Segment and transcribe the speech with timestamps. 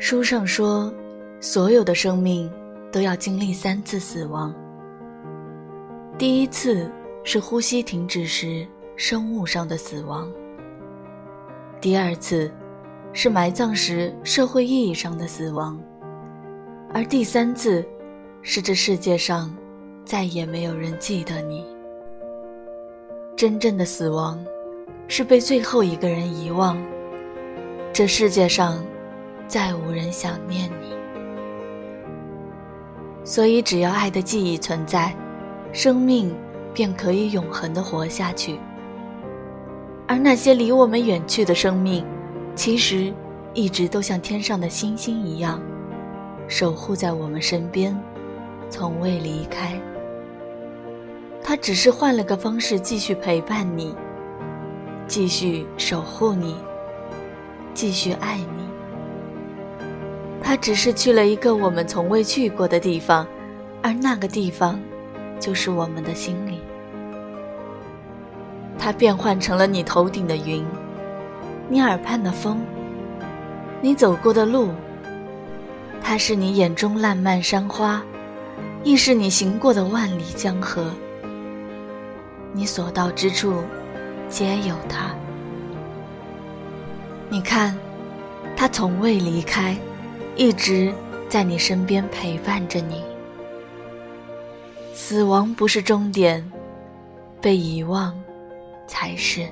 [0.00, 0.92] 书上说，
[1.40, 2.48] 所有的生命
[2.92, 4.54] 都要经历三次死亡。
[6.16, 6.88] 第一次
[7.24, 8.64] 是呼吸停止时
[8.94, 10.30] 生物上的死亡，
[11.80, 12.48] 第二次
[13.12, 15.80] 是埋葬时社会意义上的死亡，
[16.94, 17.84] 而第三次
[18.40, 19.52] 是这世界上
[20.04, 21.66] 再也没有人记得你。
[23.36, 24.38] 真正的死亡
[25.08, 26.80] 是被最后一个人遗忘，
[27.92, 28.80] 这世界上。
[29.48, 30.94] 再无人想念你，
[33.24, 35.16] 所以只要爱的记忆存在，
[35.72, 36.36] 生命
[36.74, 38.60] 便可以永恒的活下去。
[40.06, 42.04] 而那些离我们远去的生命，
[42.54, 43.10] 其实
[43.54, 45.62] 一直都像天上的星星一样，
[46.46, 47.98] 守护在我们身边，
[48.68, 49.80] 从未离开。
[51.42, 53.94] 他只是换了个方式继续陪伴你，
[55.06, 56.54] 继续守护你，
[57.72, 58.67] 继续爱你。
[60.48, 63.26] 他只是去了一个我们从未去过的地方，
[63.82, 64.80] 而那个地方，
[65.38, 66.58] 就是我们的心里。
[68.78, 70.64] 他变换成了你头顶的云，
[71.68, 72.62] 你耳畔的风，
[73.82, 74.70] 你走过的路。
[76.00, 78.02] 他是你眼中烂漫山花，
[78.82, 80.90] 亦是你行过的万里江河。
[82.54, 83.62] 你所到之处，
[84.30, 85.14] 皆有他。
[87.28, 87.76] 你看，
[88.56, 89.76] 他从未离开。
[90.38, 90.94] 一直
[91.28, 93.02] 在你身边陪伴着你。
[94.94, 96.48] 死亡不是终点，
[97.40, 98.16] 被遗忘
[98.86, 99.48] 才是。